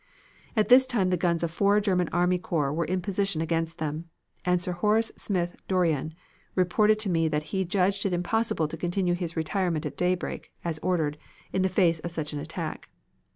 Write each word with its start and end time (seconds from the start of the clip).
"At 0.57 0.69
this 0.69 0.87
time 0.87 1.11
the 1.11 1.15
guns 1.15 1.43
of 1.43 1.51
four 1.51 1.79
German 1.79 2.09
army 2.11 2.39
corps 2.39 2.73
were 2.73 2.85
in 2.85 3.03
position 3.03 3.39
against 3.39 3.77
them, 3.77 4.05
and 4.43 4.59
Sir 4.59 4.71
Horace 4.71 5.11
Smith 5.15 5.55
Dorrien 5.67 6.15
reported 6.55 6.97
to 7.01 7.09
me 7.11 7.27
that 7.27 7.43
he 7.53 7.63
judged 7.65 8.03
it 8.07 8.11
impossible 8.11 8.67
to 8.67 8.77
continue 8.77 9.13
his 9.13 9.37
retirement 9.37 9.85
at 9.85 9.97
daybreak 9.97 10.51
(as 10.65 10.79
ordered) 10.79 11.19
in 11.53 11.63
face 11.67 11.99
of 11.99 12.09
such 12.09 12.33
an 12.33 12.39
attack. 12.39 12.89